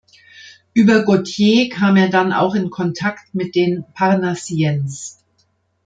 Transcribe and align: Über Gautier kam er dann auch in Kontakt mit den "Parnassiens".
Über 0.73 1.03
Gautier 1.03 1.69
kam 1.69 1.95
er 1.95 2.09
dann 2.09 2.33
auch 2.33 2.55
in 2.55 2.71
Kontakt 2.71 3.35
mit 3.35 3.53
den 3.53 3.85
"Parnassiens". 3.93 5.21